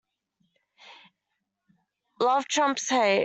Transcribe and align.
Love 2.19 2.47
trumps 2.47 2.89
hate. 2.89 3.19